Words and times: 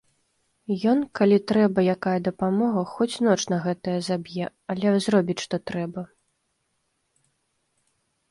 Ён, 0.91 0.99
калі 1.17 1.35
трэба 1.51 1.79
якая 1.95 2.13
дапамога, 2.27 2.79
хоць 2.93 3.15
ноч 3.27 3.35
на 3.53 3.57
гэта 3.65 3.91
заб'е, 4.07 4.47
але 4.75 4.89
зробіць, 5.09 5.37
што 5.45 5.55
трэба. 5.73 6.01